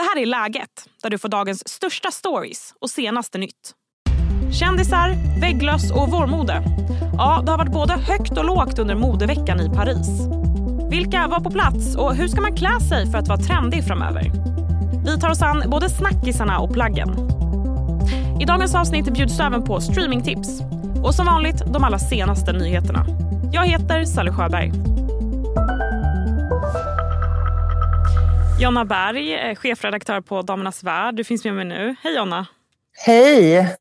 [0.00, 0.70] Det här är Läget,
[1.02, 3.74] där du får dagens största stories och senaste nytt.
[4.52, 6.62] Kändisar, vägglöss och vårmode.
[7.18, 10.08] Ja, det har varit både högt och lågt under modeveckan i Paris.
[10.90, 14.32] Vilka var på plats och hur ska man klä sig för att vara trendig framöver?
[15.04, 17.10] Vi tar oss an både snackisarna och plaggen.
[18.40, 20.60] I dagens avsnitt bjuds du även på streamingtips.
[21.04, 23.06] Och som vanligt de allra senaste nyheterna.
[23.52, 24.72] Jag heter Sally Sjöberg.
[28.60, 31.14] Jonna Berg, eh, chefredaktör på Damernas Värld.
[31.14, 31.94] Du finns med mig nu.
[32.02, 32.46] Hej Jonna!
[33.06, 33.76] Hej!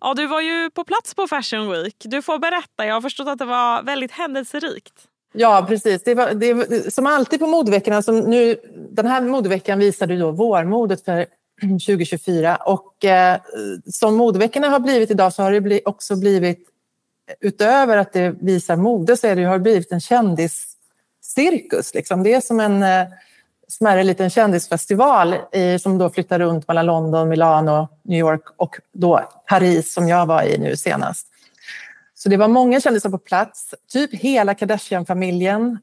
[0.00, 1.96] Ja, du var ju på plats på Fashion Week.
[1.98, 2.86] Du får berätta.
[2.86, 4.92] Jag har förstått att det var väldigt händelserikt.
[5.32, 6.04] Ja, precis.
[6.04, 8.02] Det var, det var, som alltid på modeveckorna.
[8.02, 8.56] Som nu,
[8.90, 11.26] den här modeveckan visade då vårmodet för
[11.60, 12.56] 2024.
[12.56, 13.40] Och eh,
[13.86, 16.68] som modeveckorna har blivit idag så har det bli, också blivit
[17.40, 21.94] utöver att det visar mode så är det, har det blivit en kändiscirkus.
[21.94, 22.22] Liksom.
[22.22, 23.06] Det är som en eh,
[23.68, 29.28] smärre liten kändisfestival i, som då flyttar runt mellan London, Milano, New York och då
[29.48, 31.26] Paris som jag var i nu senast.
[32.14, 35.78] Så det var många kändisar på plats, typ hela Kardashian-familjen,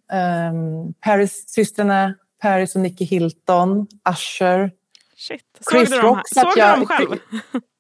[0.52, 4.72] um, Paris-systrarna Paris och Nicky Hilton, Usher,
[5.17, 5.41] Shit.
[5.72, 7.19] Chris Såg du dem, Såg du dem själv?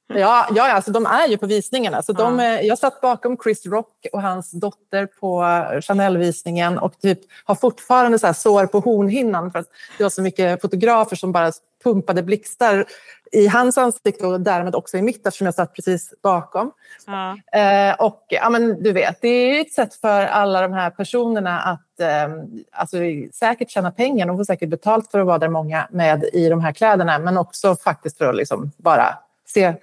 [0.07, 2.01] Ja, ja alltså de är ju på visningarna.
[2.01, 2.61] Så de, ja.
[2.61, 5.43] Jag satt bakom Chris Rock och hans dotter på
[5.81, 9.67] Chanel-visningen och typ har fortfarande så här sår på hornhinnan för att
[9.97, 11.51] det var så mycket fotografer som bara
[11.83, 12.85] pumpade blixtar
[13.31, 16.71] i hans ansikte och därmed också i mitt eftersom jag satt precis bakom.
[17.05, 17.59] Ja.
[17.59, 21.59] Eh, och ja, men du vet, det är ett sätt för alla de här personerna
[21.59, 22.35] att eh,
[22.71, 22.97] alltså,
[23.33, 24.27] säkert tjäna pengar.
[24.27, 27.37] De får säkert betalt för att vara där många med i de här kläderna men
[27.37, 29.17] också faktiskt för att liksom bara
[29.55, 29.73] se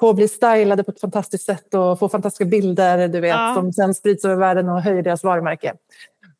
[0.00, 3.54] på bli stylade på ett fantastiskt sätt och få fantastiska bilder du vet, ja.
[3.54, 5.74] som sen sprids över världen och höjer deras varumärke.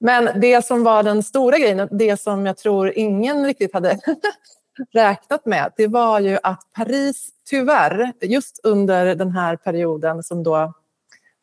[0.01, 3.99] Men det som var den stora grejen, det som jag tror ingen riktigt hade
[4.93, 10.73] räknat med, det var ju att Paris tyvärr, just under den här perioden som då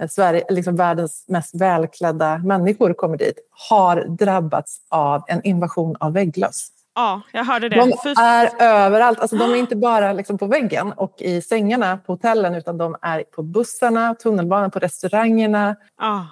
[0.10, 6.72] Sverige, liksom världens mest välklädda människor kommer dit, har drabbats av en invasion av vägglöss.
[6.98, 7.76] Ja, jag hörde det.
[7.76, 9.20] De är överallt.
[9.20, 12.96] Alltså, de är inte bara liksom på väggen och i sängarna på hotellen utan de
[13.02, 15.76] är på bussarna, tunnelbanan, på restaurangerna.
[16.00, 16.28] Ja.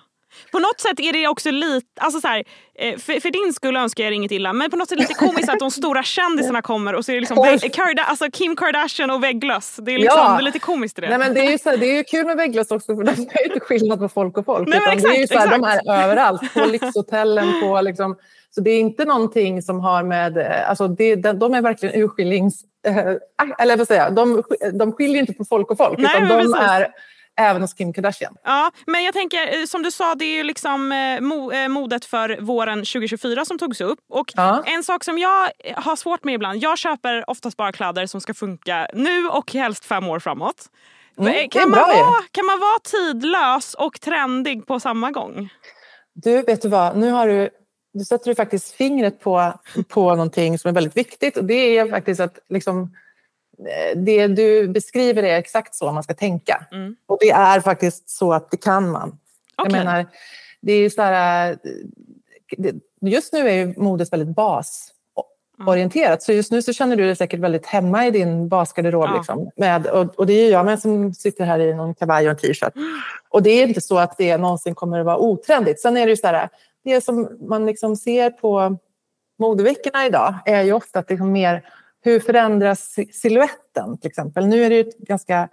[0.52, 2.44] På något sätt är det också lite, alltså så här,
[2.80, 5.50] eh, för, för, din skull önskar jag inget illa, men på något sätt lite komiskt
[5.50, 7.38] att de stora kändisarna kommer och så är det liksom
[7.74, 9.80] Karda, alltså Kim Kardashian och vägglöss.
[9.82, 10.34] Det är, liksom, ja.
[10.34, 11.10] det är lite komiskt i det.
[11.10, 13.12] Nej, men det, är ju så, det är ju kul med vägglöss också för de
[13.12, 14.68] är inte skillnad på folk och folk.
[14.68, 18.16] Nej, exakt, det är ju så här, de är överallt, på lyxhotellen, på liksom,
[18.56, 20.38] så det är inte någonting som har med...
[20.38, 22.64] Eh, alltså det, de är verkligen urskiljnings...
[22.88, 22.98] Eh,
[23.60, 24.16] eller vad säger jag?
[24.16, 26.56] De, de skiljer inte på folk och folk, Nej, utan de precis.
[26.56, 26.88] är
[27.38, 28.36] även hos Kim Kardashian.
[28.44, 30.94] Ja, men jag tänker, eh, som du sa, det är ju liksom
[31.70, 34.00] modet för våren 2024 som togs upp.
[34.10, 34.64] Och ja.
[34.66, 38.34] En sak som jag har svårt med ibland, jag köper oftast bara kläder som ska
[38.34, 40.66] funka nu och helst fem år framåt.
[41.20, 45.50] Mm, kan, man vara, kan man vara tidlös och trendig på samma gång?
[46.14, 46.98] Du, vet du vad?
[46.98, 47.50] Nu har du
[47.96, 49.54] du sätter du faktiskt fingret på,
[49.90, 52.88] på någonting som är väldigt viktigt och det är faktiskt att liksom, eh,
[53.96, 56.66] det du beskriver är exakt så man ska tänka.
[56.72, 56.96] Mm.
[57.06, 59.10] Och det är faktiskt så att det kan man.
[59.10, 59.18] Okay.
[59.58, 60.06] Jag menar,
[60.62, 61.52] det är så här,
[62.58, 66.24] eh, just nu är ju modet väldigt basorienterat.
[66.24, 69.10] Så just nu så känner du dig säkert väldigt hemma i din basgarderob.
[69.10, 69.18] Ja.
[69.18, 72.32] Liksom, med, och, och, det är jag med som sitter här i någon kavaj och
[72.32, 72.76] en t-shirt.
[72.76, 72.88] Mm.
[73.30, 75.82] Och det är inte så att det någonsin kommer att vara otrendigt.
[75.82, 76.50] Sen är det ju så här,
[76.84, 78.78] det som man liksom ser på
[79.40, 81.64] modeveckorna idag är ju ofta att liksom mer
[82.06, 84.48] hur förändras siluetten till exempel.
[84.48, 85.50] Nu är det ju ganska...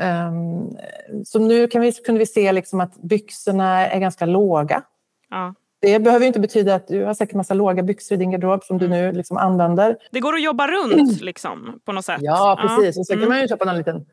[0.00, 0.76] Um,
[1.24, 4.82] som nu kan vi, kunde vi se liksom att byxorna är ganska låga.
[5.30, 5.54] Ja.
[5.80, 8.78] Det behöver inte betyda att du har säkert massa låga byxor i din garderob som
[8.78, 8.98] du mm.
[8.98, 9.96] nu liksom använder.
[10.10, 12.18] Det går att jobba runt liksom, på något sätt.
[12.20, 12.96] Ja, precis.
[12.96, 13.00] Ja.
[13.00, 13.48] Och sen kan man ju mm.
[13.48, 14.06] köpa någon liten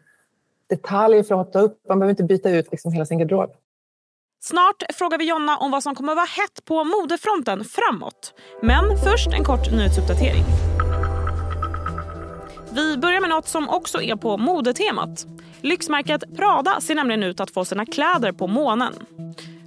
[0.70, 1.80] detalj för att hotta upp.
[1.90, 3.52] Man behöver inte byta ut liksom hela sin garderob.
[4.44, 8.34] Snart frågar vi Jonna om vad som kommer vara hett på modefronten framåt.
[8.62, 10.44] Men först en kort nyhetsuppdatering.
[12.74, 15.26] Vi börjar med något som också är på modetemat.
[15.62, 18.94] Lyxmärket Prada ser nämligen ut att få sina kläder på månen.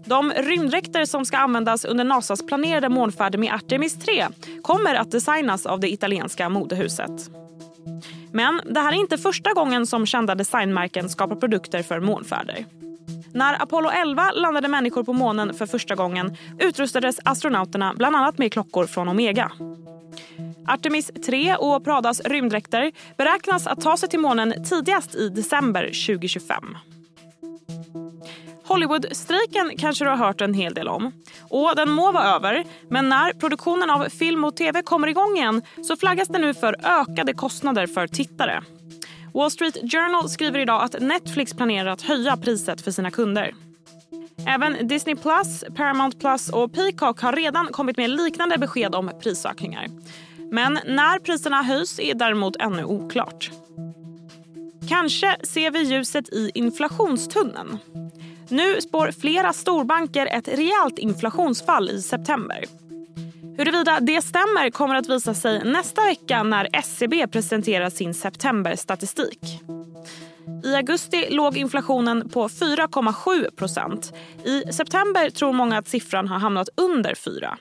[0.04, 4.26] De rymddräkter som ska användas under Nasas planerade månfärd med Artemis 3
[4.62, 7.30] kommer att designas av det italienska modehuset.
[8.32, 12.64] Men det här är inte första gången som kända designmärken skapar produkter för månfärder.
[13.32, 18.52] När Apollo 11 landade människor på månen för första gången utrustades astronauterna bland annat med
[18.52, 19.52] klockor från Omega.
[20.66, 26.76] Artemis 3 och Pradas rymddräkter beräknas att ta sig till månen tidigast i december 2025.
[28.66, 31.12] Hollywoodstrejken kanske du har hört en hel del om.
[31.42, 35.62] Och Den må vara över, men när produktionen av film och tv kommer igång igen
[35.82, 38.62] så flaggas det nu för ökade kostnader för tittare.
[39.34, 43.54] Wall Street Journal skriver idag att Netflix planerar att höja priset för sina kunder.
[44.46, 49.86] Även Disney Plus, Paramount Plus och Peacock har redan kommit med liknande besked om prisökningar.
[50.50, 53.50] Men när priserna höjs är däremot ännu oklart.
[54.88, 57.78] Kanske ser vi ljuset i inflationstunneln.
[58.48, 62.64] Nu spår flera storbanker ett rejält inflationsfall i september.
[63.56, 69.38] Huruvida det stämmer kommer att visa sig nästa vecka när SCB presenterar sin septemberstatistik.
[70.64, 74.12] I augusti låg inflationen på 4,7 procent.
[74.44, 77.58] I september tror många att siffran har hamnat under 4.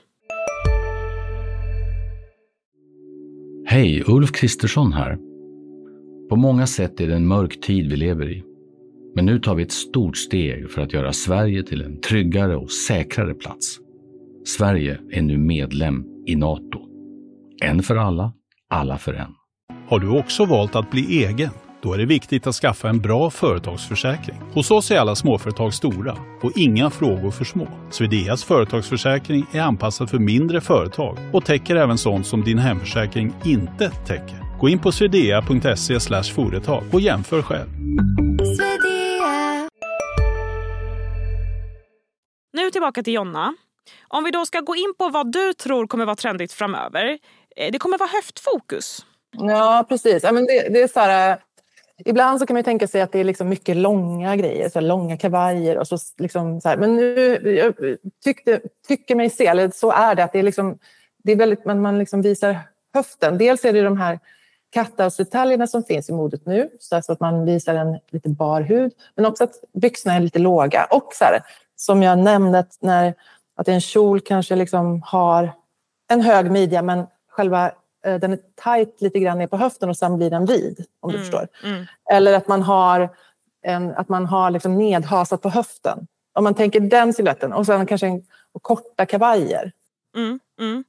[3.66, 5.18] Hej, Ulf Kristersson här.
[6.30, 8.44] På många sätt är det en mörk tid vi lever i.
[9.16, 12.72] Men nu tar vi ett stort steg för att göra Sverige till en tryggare och
[12.72, 13.80] säkrare plats.
[14.46, 16.80] Sverige är nu medlem i Nato.
[17.62, 18.34] En för alla,
[18.70, 19.32] alla för en.
[19.88, 21.50] Har du också valt att bli egen?
[21.84, 24.36] Då är det viktigt att skaffa en bra företagsförsäkring.
[24.54, 27.68] Hos oss är alla småföretag stora och inga frågor för små.
[27.92, 33.90] Swedeas företagsförsäkring är anpassad för mindre företag och täcker även sånt som din hemförsäkring inte
[33.90, 34.60] täcker.
[34.60, 36.00] Gå in på swedea.se
[36.36, 37.70] företag och jämför själv.
[42.54, 43.56] Nu tillbaka till Jonna.
[44.08, 47.18] Om vi då ska gå in på vad du tror kommer vara trendigt framöver.
[47.56, 49.06] Eh, det kommer vara höftfokus.
[49.38, 50.24] Ja, precis.
[50.24, 51.40] Ja, men det, det är så här,
[51.98, 55.18] ibland så kan man tänka sig att det är liksom mycket långa grejer, så långa
[55.18, 55.78] kavajer.
[55.78, 56.78] Och så liksom så här.
[56.78, 57.74] Men nu jag
[58.24, 60.78] tyckte, tycker mig se, eller så är det, att det är, liksom,
[61.24, 62.60] det är väldigt, man, man liksom visar
[62.94, 63.38] höften.
[63.38, 64.20] Dels är det de här
[64.74, 68.92] katthalsdetaljerna som finns i modet nu, så att man visar en lite bar hud.
[69.16, 70.88] Men också att byxorna är lite låga.
[70.90, 71.42] Och så här,
[71.76, 73.14] som jag nämnde, när,
[73.56, 75.52] att en kjol kanske liksom har
[76.10, 77.72] en hög midja men själva
[78.04, 81.18] den är tajt lite grann ner på höften och sen blir den vid, om du
[81.18, 81.48] mm, förstår.
[81.64, 81.86] Mm.
[82.12, 83.10] Eller att man har,
[83.62, 86.08] en, att man har liksom nedhasat på höften.
[86.34, 87.54] Om man tänker den siluetten.
[87.54, 89.72] Och sen kanske en, och korta kavajer.
[90.16, 90.84] Mm, mm.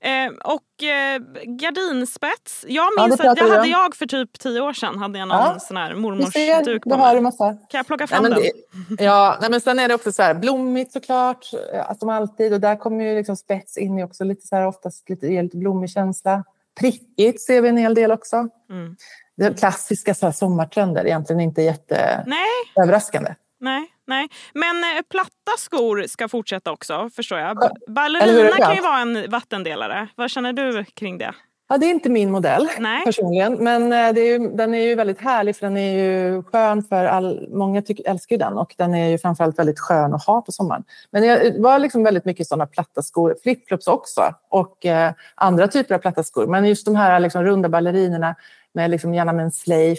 [0.00, 2.64] Eh, och eh, gardinspets.
[2.68, 4.98] Jag minns ja, att det hade jag för typ tio år sedan.
[4.98, 5.58] Hade jag någon ja.
[5.60, 7.20] sån här mormors ser, duk på mig.
[7.20, 7.52] Massa.
[7.52, 8.96] Kan jag plocka fram nej, den?
[8.96, 11.46] Det, ja, nej, men sen är det också så här blommigt såklart.
[11.74, 12.52] Eh, som alltid.
[12.52, 15.56] Och där kommer ju liksom spets in i också lite så här oftast lite, lite
[15.56, 16.44] blommig känsla.
[16.80, 18.36] Prickigt ser vi en hel del också.
[18.70, 18.96] Mm.
[19.36, 23.34] Det klassiska så här sommartrender, egentligen inte jätteöverraskande.
[23.60, 24.28] Nej, nej.
[24.54, 27.58] Men eh, platta skor ska fortsätta också, förstår jag.
[27.88, 30.08] Ballerina kan ju vara en vattendelare.
[30.16, 31.34] Vad känner du kring det?
[31.72, 33.04] Ja, det är inte min modell Nej.
[33.04, 36.82] personligen, men eh, är ju, den är ju väldigt härlig för den är ju skön
[36.82, 40.24] för all, många tycker, älskar ju den och den är ju framförallt väldigt skön att
[40.24, 40.84] ha på sommaren.
[41.10, 45.94] Men det var liksom väldigt mycket sådana platta skor, flipflops också och eh, andra typer
[45.94, 46.46] av platta skor.
[46.46, 48.34] Men just de här liksom runda ballerinerna
[48.74, 49.96] med liksom gärna med en slave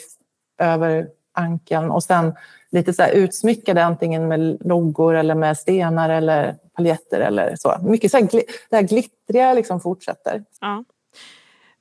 [0.60, 2.34] över ankeln och sen
[2.72, 7.76] lite så här utsmyckade antingen med loggor eller med stenar eller paljetter eller så.
[7.82, 8.30] Mycket så här,
[8.70, 10.44] det här glittriga liksom fortsätter.
[10.62, 10.84] Ja.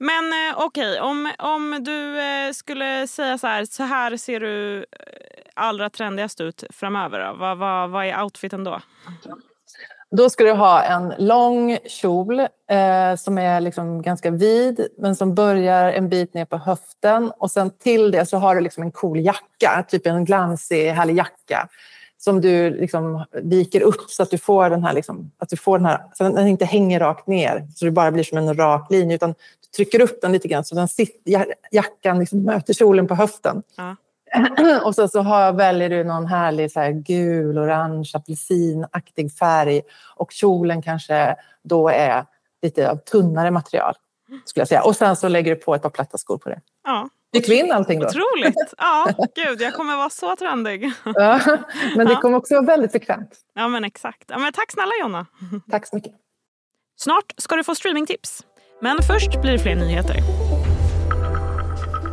[0.03, 4.41] Men eh, okej, okay, om, om du eh, skulle säga så här, så här ser
[4.41, 4.85] du eh,
[5.55, 7.27] allra trendigast ut framöver.
[7.27, 7.37] Då.
[7.39, 8.81] Vad, vad, vad är outfiten då?
[10.11, 15.35] Då ska du ha en lång kjol eh, som är liksom ganska vid men som
[15.35, 17.33] börjar en bit ner på höften.
[17.39, 21.17] Och sen till det så har du liksom en cool jacka, typ en glansig, härlig
[21.17, 21.69] jacka
[22.19, 25.79] som du liksom viker upp så att du får den här, liksom, att du får
[25.79, 28.91] den här, så den inte hänger rakt ner så det bara blir som en rak
[28.91, 29.35] linje utan
[29.77, 33.63] trycker upp den lite grann så den sitter, jackan liksom möter kjolen på höften.
[33.77, 33.97] Ja.
[34.85, 39.83] och så, så har, väljer du någon härlig så här, gul, orange, apelsinaktig färg
[40.17, 42.27] och kjolen kanske då är
[42.63, 43.95] lite av tunnare material.
[44.45, 44.83] skulle jag säga.
[44.83, 46.61] Och sen så lägger du på ett par platta skor på det.
[46.85, 47.09] Ja.
[47.33, 48.07] Gick vi in allting då?
[48.07, 48.57] Otroligt!
[48.79, 50.93] Ja, gud, jag kommer vara så trendig.
[51.05, 51.41] Ja,
[51.97, 53.39] men det kommer också vara väldigt bekvämt.
[53.55, 54.25] Ja, men exakt.
[54.27, 55.27] Ja, men tack snälla Jonna.
[55.71, 56.13] Tack så mycket.
[56.97, 58.45] Snart ska du få streamingtips.
[58.83, 60.17] Men först blir det fler nyheter.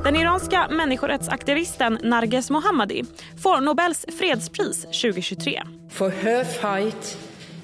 [0.03, 3.03] Den iranska människorättsaktivisten Narges Mohammadi
[3.37, 5.63] får Nobels fredspris 2023.
[5.89, 7.17] For her fight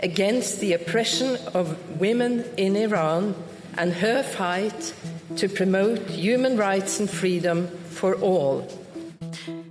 [0.03, 1.67] against the oppression of
[1.99, 3.35] women in Iran
[3.77, 4.95] and her fight
[5.37, 8.82] to promote human rights and freedom for all.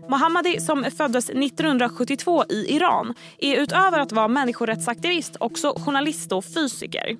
[0.09, 7.17] Mohammadi, som föddes 1972 i Iran är utöver att vara människorättsaktivist också journalist och fysiker.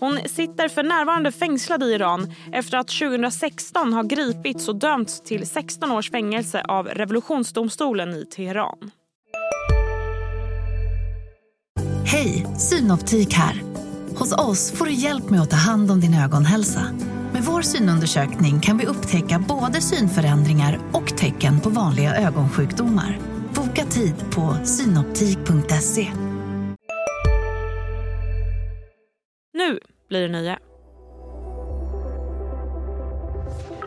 [0.00, 5.46] Hon sitter för närvarande fängslad i Iran efter att 2016 ha gripits och dömts till
[5.46, 8.90] 16 års fängelse av revolutionsdomstolen i Teheran.
[12.04, 13.62] Hej, Synoptik här.
[14.18, 16.82] Hos oss får du hjälp med att ta hand om din ögonhälsa.
[17.38, 23.18] Med vår synundersökning kan vi upptäcka både synförändringar och tecken på vanliga ögonsjukdomar.
[23.54, 26.12] Boka tid på synoptik.se.
[29.52, 30.58] Nu blir det nöje.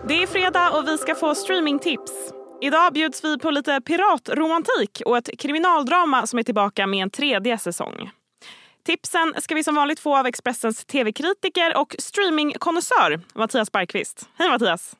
[0.07, 2.33] Det är fredag och vi ska få streamingtips.
[2.61, 7.57] Idag bjuds vi på lite piratromantik och ett kriminaldrama som är tillbaka med en tredje
[7.57, 8.11] säsong.
[8.83, 14.29] Tipsen ska vi som vanligt få av Expressens tv-kritiker och streamingkonnässör Mattias Bergqvist.
[14.37, 14.95] Hej Mattias!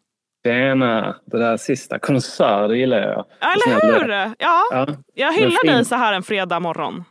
[0.46, 1.16] Tjena!
[1.26, 3.26] Det där sista, konnässör, det gillar jag.
[3.40, 4.10] Eller hur!
[4.40, 4.88] Ja, ja.
[5.14, 7.04] jag hyllar dig så här en fredag morgon.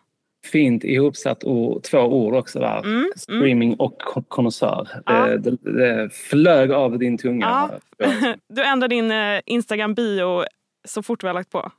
[0.53, 2.79] Fint ihopsatt ord, två ord också där.
[2.79, 3.13] Mm, mm.
[3.17, 3.81] Streaming mm.
[3.81, 3.99] och
[4.29, 4.89] konnässör.
[5.07, 5.27] Ja.
[5.27, 7.71] Det, det, det, flög av din tunga.
[7.99, 8.07] Ja.
[8.49, 10.45] Du ändrar din eh, Instagram-bio
[10.89, 11.73] så fort vi har lagt på.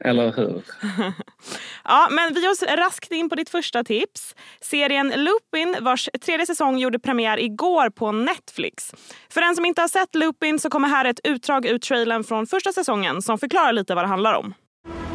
[0.00, 0.62] Eller hur?
[1.84, 4.34] ja, men vi oss raskt in på ditt första tips.
[4.60, 8.94] Serien Lupin vars tredje säsong gjorde premiär igår på Netflix.
[9.30, 12.46] För den som inte har sett Lupin så kommer här ett utdrag ur trailern från
[12.46, 14.54] första säsongen som förklarar lite vad det handlar om.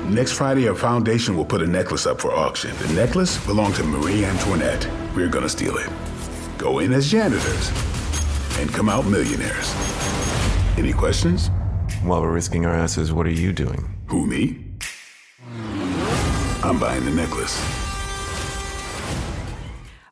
[0.10, 2.72] Next Friday, our foundation will put a necklace up for auction.
[2.78, 4.88] The necklace belonged to Marie Antoinette.
[5.16, 5.90] We're gonna steal it.
[6.58, 7.72] Go in as janitors
[8.60, 9.74] and come out millionaires.
[10.78, 11.50] Any questions?
[12.06, 13.80] While we're risking our asses, what are you doing?
[14.08, 14.58] Who, me?
[16.62, 17.62] I'm buying the necklace.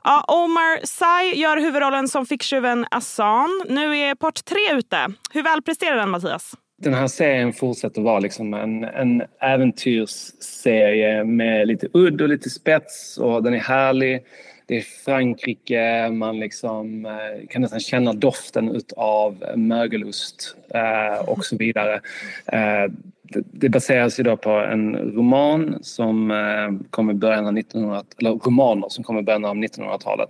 [0.03, 3.63] Ja, Omar Sy gör huvudrollen som ficktjuven Assan.
[3.69, 5.07] Nu är part tre ute.
[5.33, 6.53] Hur väl presterar den, Mattias?
[6.81, 13.17] Den här serien fortsätter vara liksom en, en äventyrsserie med lite udd och lite spets
[13.17, 14.23] och den är härlig
[14.65, 21.57] det är Frankrike, man liksom, eh, kan nästan känna doften av mögelost eh, och så
[21.57, 22.01] vidare.
[22.45, 22.91] Eh,
[23.33, 28.31] det baseras ju då på en roman som eh, kom i början av 1900 eller
[28.31, 30.29] romaner som kom i början av 1900-talet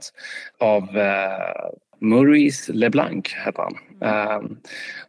[0.57, 1.69] av eh,
[1.99, 3.77] Maurice Leblanc heter han.
[4.01, 4.41] Eh,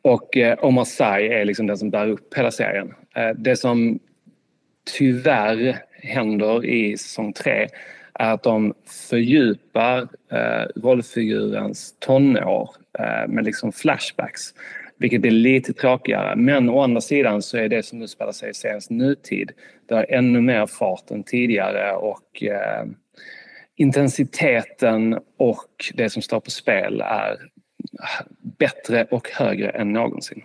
[0.03, 2.95] och eh, Omar Sy är liksom den som bär upp hela serien.
[3.17, 3.99] Eh, det som
[4.99, 7.69] tyvärr händer i säsong tre
[8.15, 8.75] är att de
[9.11, 14.55] fördjupar eh, rollfigurens tonår eh, med liksom flashbacks.
[14.99, 16.37] Vilket blir lite tråkigare.
[16.37, 19.51] Men å andra sidan så är det som nu spelar sig i seriens nutid.
[19.89, 22.85] Det har ännu mer fart än tidigare och eh,
[23.77, 27.37] intensiteten och det som står på spel är
[28.59, 30.43] bättre och högre än någonsin.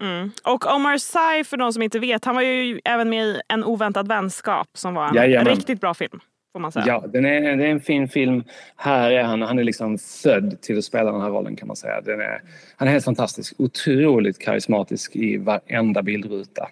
[0.00, 0.30] Mm.
[0.44, 3.64] Och Omar Sy, för de som inte vet, han var ju även med i En
[3.64, 5.54] oväntad vänskap som var en Jajamän.
[5.54, 6.20] riktigt bra film.
[6.52, 6.84] Får man säga.
[6.86, 8.44] Ja, den är, det är en fin film.
[8.76, 11.76] Här är han, han är liksom född till att spela den här rollen kan man
[11.76, 12.00] säga.
[12.00, 12.42] Den är,
[12.76, 13.54] han är helt fantastisk.
[13.58, 16.68] Otroligt karismatisk i varenda bildruta.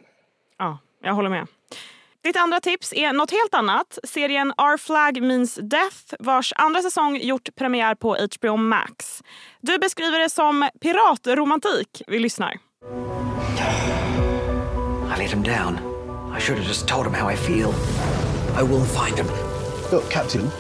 [0.59, 1.47] Ja, jag håller med.
[2.25, 3.99] Ditt andra tips är något helt annat.
[4.05, 9.23] Serien Our Flag Means Death vars andra säsong gjort premiär på HBO Max.
[9.61, 12.03] Du beskriver det som piratromantik.
[12.07, 12.53] Vi lyssnar.
[15.17, 15.79] I let him down.
[16.37, 17.75] I should have just told him how I feel.
[18.59, 19.48] I will find him.
[19.91, 20.51] Look, Captain,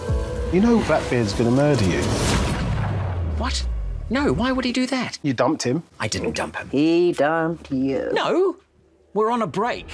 [0.52, 2.00] you know Blackbeard's gonna murder you.
[3.38, 3.62] What?
[4.10, 5.18] No, why would he do that?
[5.22, 5.82] You dumped him.
[6.00, 6.68] I didn't dump him.
[6.70, 8.10] He dumped you.
[8.14, 8.56] No,
[9.12, 9.84] we're on a break.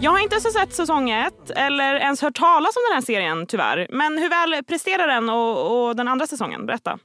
[0.00, 3.86] Jag har inte sett säsong ett eller ens hört talas om den här serien tyvärr.
[3.90, 6.66] Men hur väl presterar den och, och den andra säsongen?
[6.66, 6.98] Berätta.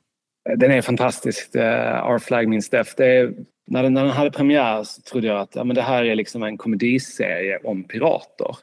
[0.55, 1.55] Den är fantastisk.
[1.55, 2.91] Eh, Our Flag Means Death.
[2.97, 3.33] Det är,
[3.67, 6.15] när, den, när den hade premiär så trodde jag att ja, men det här är
[6.15, 8.57] liksom en komediserie om pirater.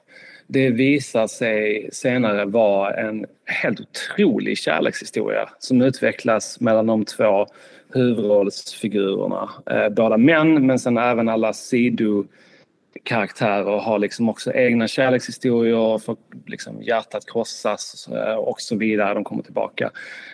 [0.46, 7.46] Det visar sig senare vara en helt otrolig kärlekshistoria som utvecklas mellan de två
[7.94, 9.50] huvudrollsfigurerna.
[9.70, 11.52] Eh, båda män men sen även alla
[13.04, 19.14] sidokaraktärer har liksom också egna kärlekshistorier, får liksom hjärtat krossas eh, och så vidare.
[19.14, 19.90] De kommer tillbaka.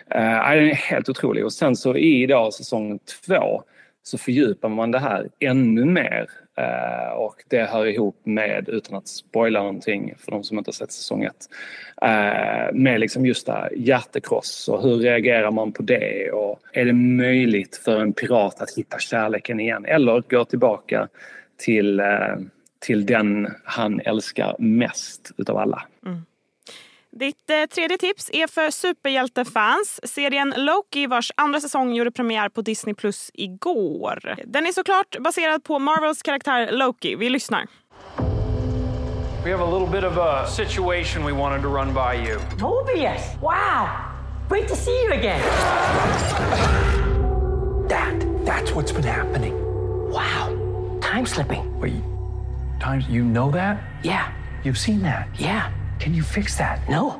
[0.09, 3.63] Eh, den är helt otrolig och sen så i då säsong två
[4.03, 6.27] så fördjupar man det här ännu mer
[6.59, 10.73] Uh, och det hör ihop med, utan att spoila någonting för de som inte har
[10.73, 11.49] sett säsong ett,
[12.03, 16.85] uh, med liksom just det här hjärtekross och hur reagerar man på det och är
[16.85, 21.07] det möjligt för en pirat att hitta kärleken igen eller gå tillbaka
[21.57, 22.37] till, uh,
[22.81, 25.83] till den han älskar mest utav alla.
[26.05, 26.25] Mm.
[27.11, 29.99] Ditt eh, tredje tips är för superhjältefans.
[30.03, 34.35] Serien Loki vars andra säsong gjorde premiär på Disney Plus igår.
[34.45, 37.15] Den är såklart baserad på Marvels karaktär Loki.
[37.15, 37.67] Vi lyssnar.
[39.43, 42.39] We have a little bit of a situation we wanted to run by you.
[42.59, 43.21] Tobias!
[43.41, 43.89] Wow!
[44.49, 45.41] Great to see you again!
[47.89, 49.53] That, that's what's been happening.
[50.11, 50.57] Wow!
[51.01, 51.79] Time slipping.
[51.79, 52.03] Wait,
[52.81, 53.77] time, you know that?
[54.03, 54.27] Yeah.
[54.63, 55.27] You've seen that?
[55.39, 55.71] Yeah.
[55.99, 56.79] Can you fix that?
[56.89, 57.13] No.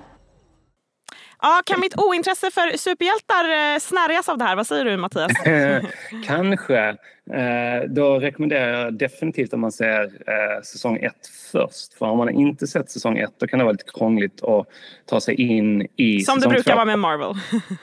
[1.42, 4.56] Ja, kan mitt ointresse för superhjältar eh, snärjas av det här?
[4.56, 5.32] Vad säger du Mattias?
[6.28, 6.80] Kanske.
[7.34, 11.94] Eh, då rekommenderar jag definitivt om man ser eh, säsong ett först.
[11.94, 14.68] För om man inte sett säsong ett då kan det vara lite krångligt att
[15.06, 16.76] ta sig in i Som det säsong brukar två.
[16.76, 17.32] vara med Marvel.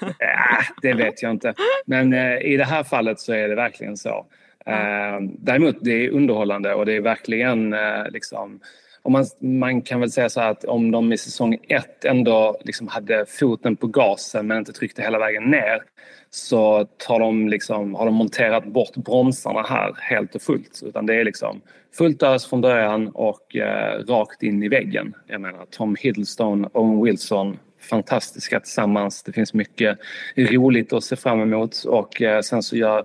[0.02, 1.54] Äh, det vet jag inte.
[1.86, 4.26] Men i det här fallet så är det verkligen så.
[4.66, 8.60] Eh, däremot det är underhållande och det är verkligen eh, liksom
[9.02, 12.56] om man, man kan väl säga så här att om de i säsong ett ändå
[12.64, 15.82] liksom hade foten på gasen men inte tryckte hela vägen ner
[16.30, 20.82] så tar de liksom, har de monterat bort bromsarna här helt och fullt.
[20.84, 21.60] Utan det är liksom
[21.98, 25.14] fullt ös från början och eh, rakt in i väggen.
[25.26, 29.22] Jag menar Tom Hiddleston, Owen Wilson, fantastiska tillsammans.
[29.22, 29.98] Det finns mycket
[30.36, 33.04] roligt att se fram emot och eh, sen så gör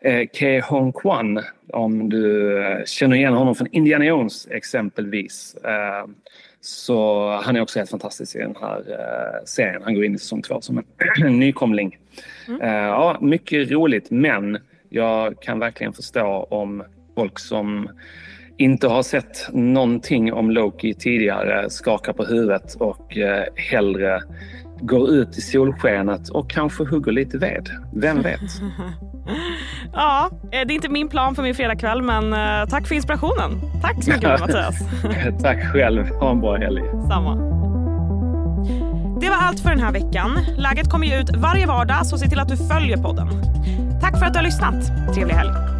[0.00, 5.56] eh, Ke Hong Kwan, om du eh, känner igen honom från Indiana Jones exempelvis.
[6.60, 8.82] Så han är också helt fantastisk i den här
[9.44, 9.82] serien.
[9.84, 11.98] Han går in i säsong två som en nykomling.
[12.62, 17.88] Eh, ja, mycket roligt men jag kan verkligen förstå om folk som
[18.60, 24.20] inte har sett någonting om Loki tidigare skakar på huvudet och eh, hellre
[24.80, 27.70] går ut i solskenet och kanske hugger lite ved.
[27.94, 28.40] Vem vet?
[29.92, 33.60] Ja, eh, det är inte min plan för min fredagkväll men eh, tack för inspirationen.
[33.82, 34.74] Tack så mycket Mattias.
[35.42, 36.06] Tack själv.
[36.08, 36.82] Ha en bra helg.
[37.08, 37.34] Samma.
[39.20, 40.38] Det var allt för den här veckan.
[40.56, 43.28] Läget kommer ju ut varje vardag så se till att du följer podden.
[44.00, 45.14] Tack för att du har lyssnat.
[45.14, 45.79] Trevlig helg.